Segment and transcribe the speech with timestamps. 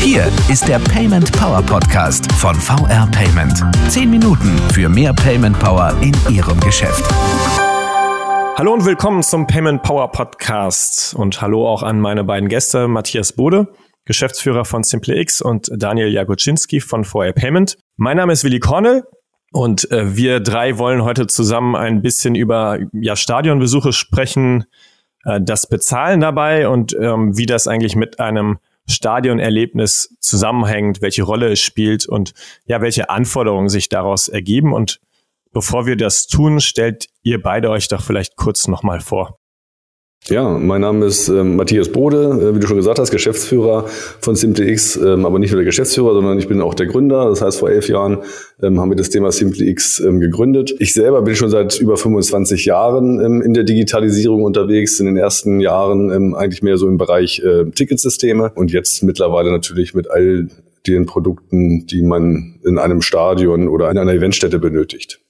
[0.00, 3.62] Hier ist der Payment Power Podcast von VR Payment.
[3.90, 7.04] Zehn Minuten für mehr Payment Power in Ihrem Geschäft.
[8.56, 13.34] Hallo und willkommen zum Payment Power Podcast und hallo auch an meine beiden Gäste, Matthias
[13.34, 13.68] Bode,
[14.06, 17.76] Geschäftsführer von SimpleX und Daniel Jagoczynski von VR Payment.
[17.98, 19.04] Mein Name ist Willi Kornel
[19.52, 24.64] und äh, wir drei wollen heute zusammen ein bisschen über ja, Stadionbesuche sprechen,
[25.24, 31.52] äh, das Bezahlen dabei und ähm, wie das eigentlich mit einem Stadionerlebnis zusammenhängt, welche Rolle
[31.52, 32.32] es spielt und
[32.66, 34.72] ja, welche Anforderungen sich daraus ergeben.
[34.72, 35.00] Und
[35.52, 39.38] bevor wir das tun, stellt ihr beide euch doch vielleicht kurz nochmal vor.
[40.30, 43.86] Ja, mein Name ist äh, Matthias Bode, äh, wie du schon gesagt hast, Geschäftsführer
[44.20, 47.30] von SimpleX, ähm, aber nicht nur der Geschäftsführer, sondern ich bin auch der Gründer.
[47.30, 48.18] Das heißt, vor elf Jahren
[48.62, 50.74] ähm, haben wir das Thema SimpleX ähm, gegründet.
[50.80, 55.16] Ich selber bin schon seit über 25 Jahren ähm, in der Digitalisierung unterwegs, in den
[55.16, 60.10] ersten Jahren ähm, eigentlich mehr so im Bereich äh, Ticketsysteme und jetzt mittlerweile natürlich mit
[60.10, 60.48] all
[60.86, 65.20] den Produkten, die man in einem Stadion oder in einer Eventstätte benötigt.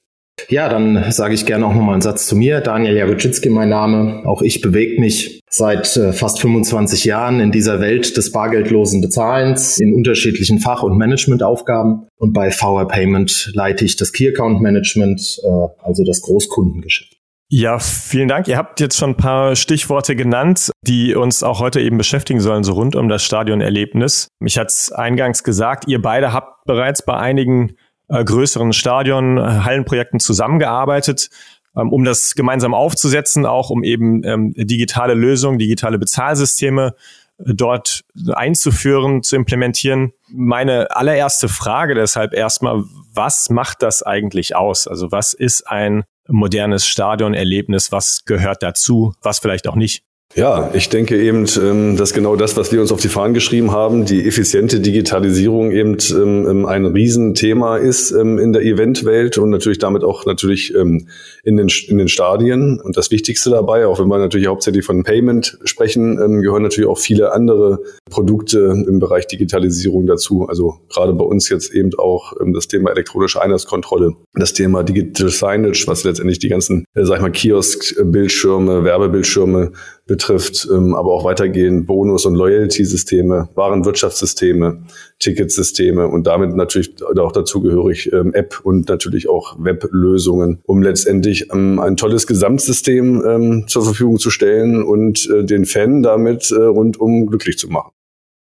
[0.48, 2.60] Ja, dann sage ich gerne auch nochmal einen Satz zu mir.
[2.60, 4.22] Daniel Jagoczynski, mein Name.
[4.24, 9.78] Auch ich bewege mich seit äh, fast 25 Jahren in dieser Welt des bargeldlosen Bezahlens
[9.78, 12.08] in unterschiedlichen Fach- und Managementaufgaben.
[12.16, 15.48] Und bei VR Payment leite ich das Key Account Management, äh,
[15.82, 17.18] also das Großkundengeschäft.
[17.50, 18.46] Ja, vielen Dank.
[18.46, 22.62] Ihr habt jetzt schon ein paar Stichworte genannt, die uns auch heute eben beschäftigen sollen,
[22.62, 24.28] so rund um das Stadionerlebnis.
[24.44, 27.74] Ich hatte es eingangs gesagt, ihr beide habt bereits bei einigen
[28.08, 31.30] äh, größeren Stadion, äh, Hallenprojekten zusammengearbeitet,
[31.76, 36.94] ähm, um das gemeinsam aufzusetzen, auch um eben ähm, digitale Lösungen, digitale Bezahlsysteme
[37.38, 40.12] äh, dort einzuführen, zu implementieren.
[40.28, 44.86] Meine allererste Frage deshalb erstmal, was macht das eigentlich aus?
[44.88, 47.90] Also was ist ein modernes Stadionerlebnis?
[47.90, 49.14] Was gehört dazu?
[49.22, 50.02] Was vielleicht auch nicht?
[50.34, 53.72] Ja, ich denke eben, ähm, dass genau das, was wir uns auf die Fahnen geschrieben
[53.72, 59.78] haben, die effiziente Digitalisierung eben ähm, ähm, ein Riesenthema ist in der Eventwelt und natürlich
[59.78, 61.06] damit auch natürlich in
[61.44, 62.78] den, in den Stadien.
[62.78, 66.98] Und das Wichtigste dabei, auch wenn wir natürlich hauptsächlich von Payment sprechen, gehören natürlich auch
[66.98, 70.46] viele andere Produkte im Bereich Digitalisierung dazu.
[70.48, 75.84] Also gerade bei uns jetzt eben auch das Thema elektronische Einheitskontrolle, das Thema Digital Signage,
[75.86, 79.72] was letztendlich die ganzen, äh, sag ich mal, Kiosk-Bildschirme, Werbebildschirme
[80.08, 84.82] betrifft, ähm, aber auch weitergehend Bonus- und Loyalty-Systeme, Warenwirtschaftssysteme,
[85.20, 91.78] Ticketsysteme und damit natürlich auch dazugehörig ähm, App und natürlich auch Weblösungen, um letztendlich ähm,
[91.78, 97.58] ein tolles Gesamtsystem zur Verfügung zu stellen und äh, den Fan damit äh, rundum glücklich
[97.58, 97.92] zu machen.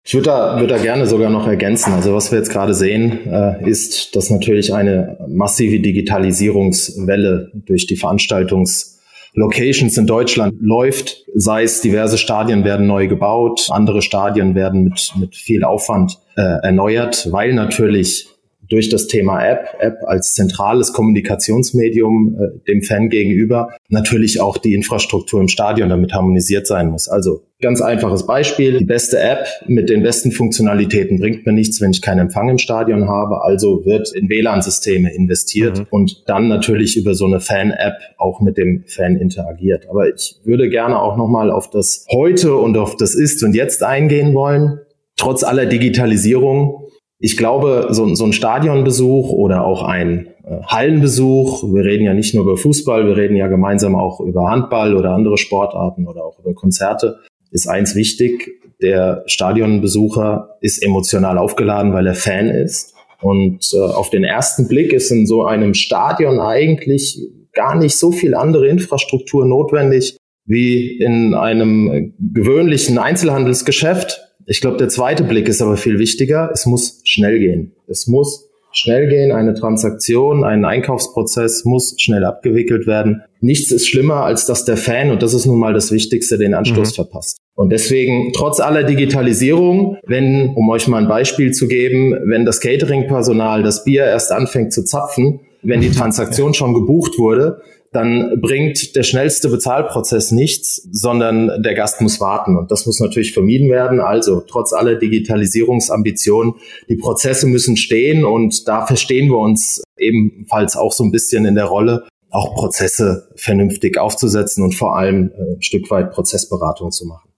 [0.06, 1.94] Ich würde da, würde da gerne sogar noch ergänzen.
[1.94, 7.98] Also was wir jetzt gerade sehen, äh, ist, dass natürlich eine massive Digitalisierungswelle durch die
[7.98, 8.95] Veranstaltungs-
[9.36, 15.12] Locations in Deutschland läuft, sei es diverse Stadien werden neu gebaut, andere Stadien werden mit,
[15.20, 18.30] mit viel Aufwand äh, erneuert, weil natürlich
[18.70, 24.74] durch das Thema App, App als zentrales Kommunikationsmedium äh, dem Fan gegenüber, natürlich auch die
[24.74, 27.08] Infrastruktur im Stadion damit harmonisiert sein muss.
[27.08, 31.92] Also ganz einfaches Beispiel, die beste App mit den besten Funktionalitäten bringt mir nichts, wenn
[31.92, 35.88] ich keinen Empfang im Stadion habe, also wird in WLAN-Systeme investiert mhm.
[35.90, 39.88] und dann natürlich über so eine Fan-App auch mit dem Fan interagiert.
[39.90, 43.84] Aber ich würde gerne auch nochmal auf das Heute und auf das Ist und Jetzt
[43.84, 44.80] eingehen wollen.
[45.18, 46.85] Trotz aller Digitalisierung
[47.20, 52.34] ich glaube, so, so ein Stadionbesuch oder auch ein äh, Hallenbesuch, wir reden ja nicht
[52.36, 56.40] nur über Fußball, wir reden ja gemeinsam auch über Handball oder andere Sportarten oder auch
[56.40, 57.20] über Konzerte,
[57.52, 58.62] ist eins wichtig.
[58.82, 62.94] Der Stadionbesucher ist emotional aufgeladen, weil er Fan ist.
[63.22, 67.20] Und äh, auf den ersten Blick ist in so einem Stadion eigentlich
[67.54, 74.25] gar nicht so viel andere Infrastruktur notwendig wie in einem gewöhnlichen Einzelhandelsgeschäft.
[74.48, 76.50] Ich glaube, der zweite Blick ist aber viel wichtiger.
[76.54, 77.74] Es muss schnell gehen.
[77.88, 79.32] Es muss schnell gehen.
[79.32, 83.24] Eine Transaktion, ein Einkaufsprozess muss schnell abgewickelt werden.
[83.42, 86.54] Nichts ist schlimmer, als dass der Fan, und das ist nun mal das Wichtigste, den
[86.54, 86.96] Anstoß mhm.
[86.96, 87.38] verpasst.
[87.56, 92.60] Und deswegen, trotz aller Digitalisierung, wenn, um euch mal ein Beispiel zu geben, wenn das
[92.60, 97.62] Catering-Personal das Bier erst anfängt zu zapfen, wenn die Transaktion schon gebucht wurde,
[97.96, 102.58] dann bringt der schnellste Bezahlprozess nichts, sondern der Gast muss warten.
[102.58, 104.02] Und das muss natürlich vermieden werden.
[104.02, 106.56] Also trotz aller Digitalisierungsambitionen,
[106.90, 111.56] die Prozesse müssen stehen und da verstehen wir uns ebenfalls auch so ein bisschen in
[111.56, 117.06] der Rolle, auch Prozesse vernünftig aufzusetzen und vor allem äh, ein Stück weit Prozessberatung zu
[117.06, 117.30] machen.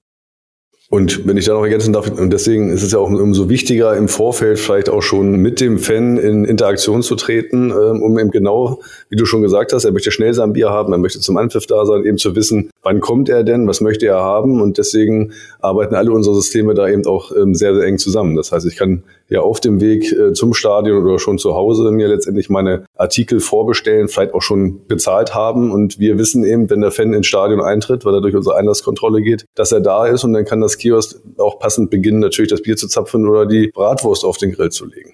[0.90, 3.98] Und wenn ich da noch ergänzen darf, und deswegen ist es ja auch umso wichtiger,
[3.98, 8.32] im Vorfeld vielleicht auch schon mit dem Fan in Interaktion zu treten, ähm, um eben
[8.32, 8.80] genau,
[9.10, 11.66] wie du schon gesagt hast, er möchte schnell sein Bier haben, er möchte zum Anpfiff
[11.66, 14.62] da sein, eben zu wissen, wann kommt er denn, was möchte er haben.
[14.62, 18.38] Und deswegen arbeiten alle unsere Systeme da eben auch ähm, sehr, sehr eng zusammen.
[18.38, 21.92] Das heißt, ich kann ja auf dem Weg äh, zum Stadion oder schon zu Hause
[21.92, 25.72] mir letztendlich meine Artikel vorbestellen, vielleicht auch schon bezahlt haben.
[25.72, 29.22] Und wir wissen eben, wenn der Fan ins Stadion eintritt, weil er durch unsere Einlasskontrolle
[29.22, 32.62] geht, dass er da ist und dann kann das Kiosk auch passend beginnen, natürlich das
[32.62, 35.14] Bier zu zapfen oder die Bratwurst auf den Grill zu legen.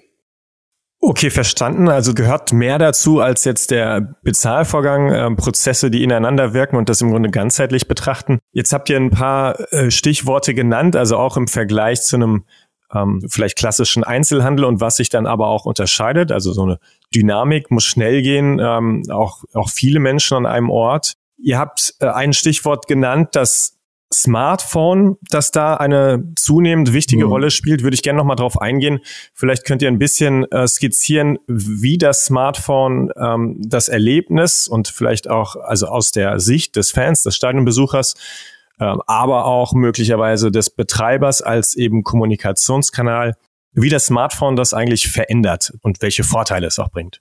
[1.06, 1.90] Okay, verstanden.
[1.90, 7.02] Also gehört mehr dazu als jetzt der Bezahlvorgang, äh, Prozesse, die ineinander wirken und das
[7.02, 8.38] im Grunde ganzheitlich betrachten.
[8.52, 12.44] Jetzt habt ihr ein paar äh, Stichworte genannt, also auch im Vergleich zu einem
[12.92, 16.32] ähm, vielleicht klassischen Einzelhandel und was sich dann aber auch unterscheidet.
[16.32, 16.78] Also so eine
[17.14, 21.14] Dynamik muss schnell gehen, ähm, auch, auch viele Menschen an einem Ort.
[21.38, 23.74] Ihr habt äh, ein Stichwort genannt, das
[24.12, 27.30] Smartphone, das da eine zunehmend wichtige mhm.
[27.30, 29.00] Rolle spielt, würde ich gerne noch mal drauf eingehen.
[29.34, 35.28] Vielleicht könnt ihr ein bisschen äh, skizzieren, wie das Smartphone ähm, das Erlebnis und vielleicht
[35.28, 38.14] auch also aus der Sicht des Fans, des Stadionbesuchers,
[38.80, 43.34] ähm, aber auch möglicherweise des Betreibers als eben Kommunikationskanal,
[43.72, 47.20] wie das Smartphone das eigentlich verändert und welche Vorteile es auch bringt.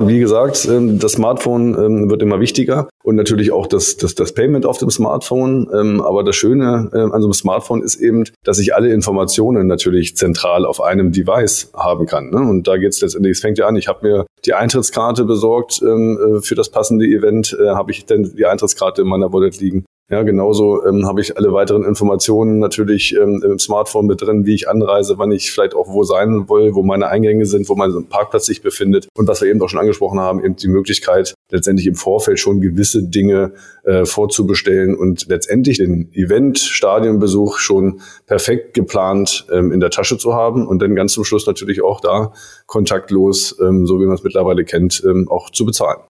[0.00, 4.32] Wie gesagt, ähm, das Smartphone ähm, wird immer wichtiger und natürlich auch das, das, das
[4.32, 5.68] Payment auf dem Smartphone.
[6.00, 10.64] Aber das Schöne an so einem Smartphone ist eben, dass ich alle Informationen natürlich zentral
[10.64, 12.30] auf einem Device haben kann.
[12.30, 12.36] Ne?
[12.36, 15.82] Und da geht es letztendlich, es fängt ja an, ich habe mir die Eintrittskarte besorgt
[15.82, 19.84] äh, für das passende Event, äh, habe ich denn die Eintrittskarte in meiner Wallet liegen.
[20.10, 24.54] Ja, genauso ähm, habe ich alle weiteren Informationen natürlich ähm, im Smartphone mit drin, wie
[24.54, 28.06] ich anreise, wann ich vielleicht auch wo sein will, wo meine Eingänge sind, wo mein
[28.08, 29.08] Parkplatz sich befindet.
[29.14, 32.62] Und was wir eben auch schon angesprochen haben, eben die Möglichkeit, letztendlich im Vorfeld schon
[32.62, 33.52] gewisse Dinge
[33.84, 40.32] äh, vorzubestellen und letztendlich den Event, Stadionbesuch schon perfekt geplant ähm, in der Tasche zu
[40.32, 42.32] haben und dann ganz zum Schluss natürlich auch da
[42.64, 46.00] kontaktlos, ähm, so wie man es mittlerweile kennt, ähm, auch zu bezahlen.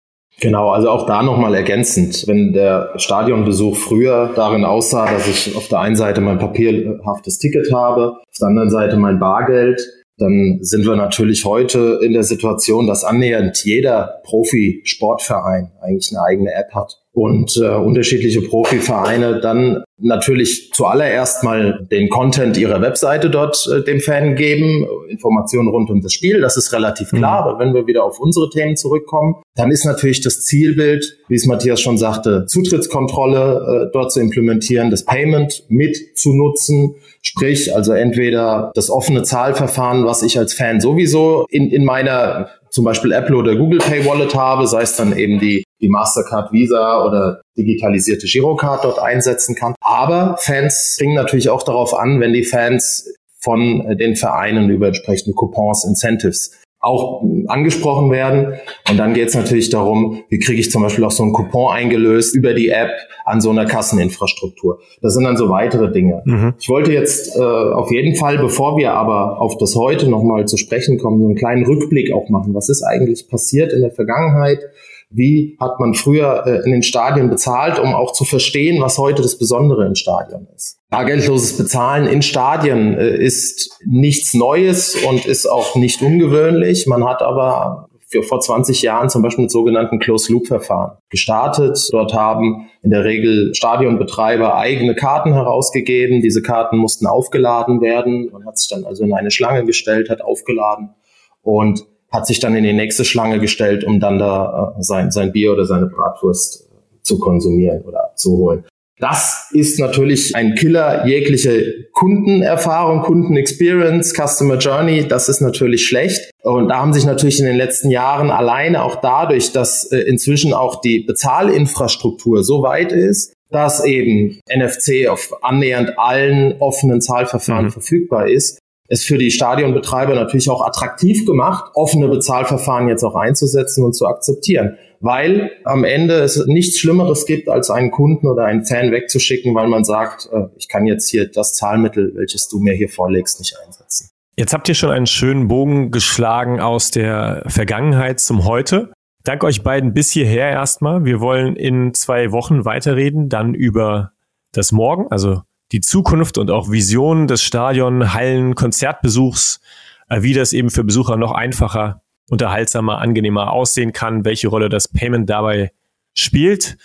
[0.40, 2.24] Genau, also auch da nochmal ergänzend.
[2.28, 7.72] Wenn der Stadionbesuch früher darin aussah, dass ich auf der einen Seite mein papierhaftes Ticket
[7.72, 9.80] habe, auf der anderen Seite mein Bargeld,
[10.16, 16.52] dann sind wir natürlich heute in der Situation, dass annähernd jeder Profi-Sportverein eigentlich eine eigene
[16.52, 23.68] App hat und äh, unterschiedliche Profivereine dann natürlich zuallererst mal den Content ihrer Webseite dort
[23.72, 27.48] äh, dem Fan geben, Informationen rund um das Spiel, das ist relativ klar, mhm.
[27.48, 31.46] aber wenn wir wieder auf unsere Themen zurückkommen, dann ist natürlich das Zielbild, wie es
[31.46, 37.92] Matthias schon sagte, Zutrittskontrolle äh, dort zu implementieren, das Payment mit zu nutzen, sprich also
[37.92, 43.36] entweder das offene Zahlverfahren, was ich als Fan sowieso in, in meiner zum Beispiel Apple
[43.36, 48.26] oder Google Pay Wallet habe, sei es dann eben die, die Mastercard Visa oder digitalisierte
[48.26, 49.74] Girocard dort einsetzen kann.
[49.80, 55.34] Aber Fans bringen natürlich auch darauf an, wenn die Fans von den Vereinen über entsprechende
[55.34, 58.54] Coupons, Incentives auch angesprochen werden.
[58.90, 61.72] Und dann geht es natürlich darum, wie kriege ich zum Beispiel auch so einen Coupon
[61.72, 62.90] eingelöst über die App
[63.24, 64.80] an so einer Kasseninfrastruktur.
[65.02, 66.22] Das sind dann so weitere Dinge.
[66.24, 66.54] Mhm.
[66.58, 70.56] Ich wollte jetzt äh, auf jeden Fall, bevor wir aber auf das heute nochmal zu
[70.56, 72.54] sprechen kommen, so einen kleinen Rückblick auch machen.
[72.54, 74.60] Was ist eigentlich passiert in der Vergangenheit?
[75.10, 79.22] Wie hat man früher äh, in den Stadien bezahlt, um auch zu verstehen, was heute
[79.22, 80.78] das Besondere im Stadion ist?
[80.90, 86.86] Bargeldloses Bezahlen in Stadien äh, ist nichts Neues und ist auch nicht ungewöhnlich.
[86.86, 91.88] Man hat aber für vor 20 Jahren zum Beispiel mit sogenannten Closed-Loop-Verfahren gestartet.
[91.92, 96.22] Dort haben in der Regel Stadionbetreiber eigene Karten herausgegeben.
[96.22, 98.30] Diese Karten mussten aufgeladen werden.
[98.32, 100.94] Man hat sich dann also in eine Schlange gestellt, hat aufgeladen
[101.42, 105.32] und hat sich dann in die nächste Schlange gestellt, um dann da äh, sein, sein
[105.32, 108.64] Bier oder seine Bratwurst äh, zu konsumieren oder abzuholen.
[109.00, 115.06] Das ist natürlich ein Killer jegliche Kundenerfahrung, Kundenexperience, Customer Journey.
[115.06, 116.32] Das ist natürlich schlecht.
[116.42, 120.52] Und da haben sich natürlich in den letzten Jahren alleine auch dadurch, dass äh, inzwischen
[120.52, 127.70] auch die Bezahlinfrastruktur so weit ist, dass eben NFC auf annähernd allen offenen Zahlverfahren mhm.
[127.70, 133.84] verfügbar ist, es für die Stadionbetreiber natürlich auch attraktiv gemacht, offene Bezahlverfahren jetzt auch einzusetzen
[133.84, 134.78] und zu akzeptieren.
[135.00, 139.68] Weil am Ende es nichts Schlimmeres gibt, als einen Kunden oder einen Fan wegzuschicken, weil
[139.68, 143.54] man sagt, äh, ich kann jetzt hier das Zahlmittel, welches du mir hier vorlegst, nicht
[143.64, 144.10] einsetzen.
[144.36, 148.92] Jetzt habt ihr schon einen schönen Bogen geschlagen aus der Vergangenheit zum Heute.
[149.24, 151.04] Danke euch beiden bis hierher erstmal.
[151.04, 154.12] Wir wollen in zwei Wochen weiterreden, dann über
[154.52, 155.42] das Morgen, also
[155.72, 159.60] die Zukunft und auch Visionen des Stadion, Hallen, Konzertbesuchs,
[160.08, 164.88] äh, wie das eben für Besucher noch einfacher, unterhaltsamer, angenehmer aussehen kann, welche Rolle das
[164.88, 165.72] Payment dabei
[166.14, 166.76] spielt.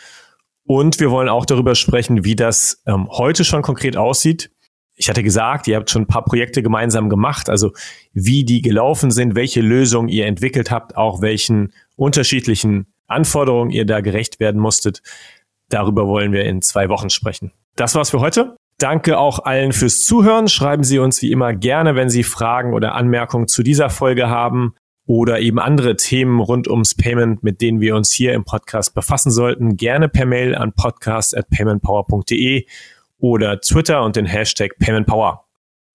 [0.66, 4.50] Und wir wollen auch darüber sprechen, wie das ähm, heute schon konkret aussieht,
[4.96, 7.72] Ich hatte gesagt, ihr habt schon ein paar Projekte gemeinsam gemacht, also
[8.14, 14.02] wie die gelaufen sind, welche Lösungen ihr entwickelt habt, auch welchen unterschiedlichen Anforderungen ihr da
[14.02, 15.02] gerecht werden musstet.
[15.70, 17.52] Darüber wollen wir in zwei Wochen sprechen.
[17.76, 18.56] Das war's für heute.
[18.84, 20.50] Danke auch allen fürs Zuhören.
[20.50, 24.76] Schreiben Sie uns wie immer gerne, wenn Sie Fragen oder Anmerkungen zu dieser Folge haben
[25.06, 29.32] oder eben andere Themen rund ums Payment, mit denen wir uns hier im Podcast befassen
[29.32, 32.66] sollten, gerne per Mail an podcast@paymentpower.de
[33.20, 35.46] oder Twitter und den Hashtag PaymentPower.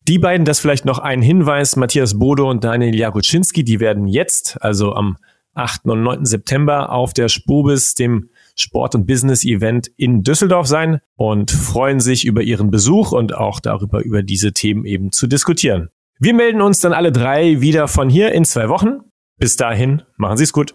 [0.09, 4.63] Die beiden, das vielleicht noch ein Hinweis, Matthias Bodo und Daniel Jakuczynski, die werden jetzt,
[4.63, 5.19] also am
[5.59, 5.87] 8.
[5.87, 6.25] und 9.
[6.25, 12.43] September auf der Spobis, dem Sport- und Business-Event in Düsseldorf sein und freuen sich über
[12.43, 15.89] Ihren Besuch und auch darüber, über diese Themen eben zu diskutieren.
[16.19, 19.01] Wir melden uns dann alle drei wieder von hier in zwei Wochen.
[19.39, 20.75] Bis dahin, machen Sie es gut.